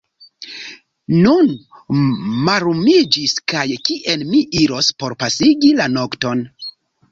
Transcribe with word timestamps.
Nun 1.25 1.51
mallumiĝis; 2.47 3.37
kaj 3.55 3.67
kien 3.89 4.27
mi 4.33 4.43
iros 4.65 4.91
por 5.03 5.17
pasigi 5.23 5.73
la 5.85 5.91
nokton? 6.01 6.45